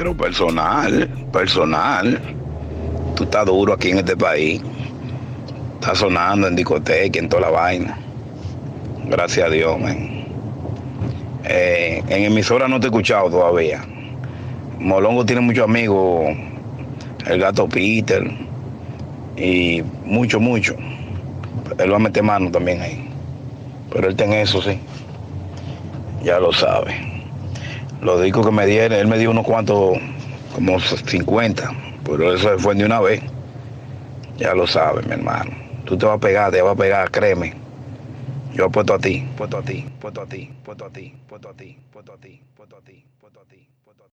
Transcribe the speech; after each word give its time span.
Pero 0.00 0.16
personal, 0.16 1.10
personal. 1.30 2.18
Tú 3.16 3.24
estás 3.24 3.44
duro 3.44 3.74
aquí 3.74 3.90
en 3.90 3.98
este 3.98 4.16
país. 4.16 4.62
Estás 5.74 5.98
sonando 5.98 6.48
en 6.48 6.56
discoteca, 6.56 7.18
en 7.18 7.28
toda 7.28 7.42
la 7.42 7.50
vaina. 7.50 7.98
Gracias 9.10 9.46
a 9.46 9.50
Dios, 9.50 9.78
man. 9.78 10.24
Eh, 11.44 12.02
en 12.08 12.22
emisora 12.24 12.66
no 12.66 12.80
te 12.80 12.86
he 12.86 12.88
escuchado 12.88 13.28
todavía. 13.28 13.84
Molongo 14.78 15.26
tiene 15.26 15.42
muchos 15.42 15.64
amigos. 15.64 16.34
El 17.26 17.38
gato 17.38 17.68
Peter. 17.68 18.24
Y 19.36 19.82
mucho, 20.06 20.40
mucho. 20.40 20.76
Él 21.76 21.92
va 21.92 21.96
a 21.96 21.98
meter 21.98 22.22
mano 22.22 22.50
también 22.50 22.80
ahí. 22.80 23.06
Pero 23.92 24.08
él 24.08 24.16
tiene 24.16 24.40
eso, 24.40 24.62
sí. 24.62 24.80
Ya 26.24 26.40
lo 26.40 26.54
sabe. 26.54 27.19
Los 28.02 28.22
discos 28.22 28.46
que 28.46 28.52
me 28.52 28.64
dieron, 28.64 28.98
él 28.98 29.06
me 29.06 29.18
dio 29.18 29.30
unos 29.30 29.44
cuantos, 29.44 29.98
como 30.54 30.80
50. 30.80 31.70
Pero 32.04 32.34
eso 32.34 32.58
fue 32.58 32.74
de 32.74 32.84
una 32.86 33.00
vez. 33.00 33.22
Ya 34.38 34.54
lo 34.54 34.66
sabe, 34.66 35.02
mi 35.02 35.12
hermano. 35.12 35.50
Tú 35.84 35.98
te 35.98 36.06
vas 36.06 36.16
a 36.16 36.20
pegar, 36.20 36.50
te 36.50 36.62
vas 36.62 36.72
a 36.72 36.76
pegar, 36.76 37.10
créeme. 37.10 37.54
Yo 38.54 38.64
apuesto 38.64 38.94
a 38.94 38.98
ti, 38.98 39.24
puesto 39.36 39.58
a 39.58 39.62
ti, 39.62 39.86
puesto 40.00 40.22
a 40.22 40.26
ti, 40.26 40.50
puesto 40.64 40.84
a 40.84 40.90
ti, 40.90 41.14
puesto 41.28 41.48
a 41.50 41.54
ti, 41.54 41.78
puesto 41.92 42.12
a 42.12 42.16
ti, 42.16 42.42
puesto 42.56 42.74
a 42.74 42.80
ti, 42.80 43.04
puesto 43.20 43.40
a 43.40 43.44
ti, 43.44 43.66
puesto 43.84 44.02
a 44.02 44.06
ti. 44.06 44.08